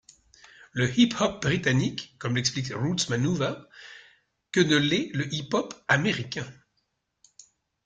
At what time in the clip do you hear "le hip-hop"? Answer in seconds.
0.71-1.43, 5.13-5.75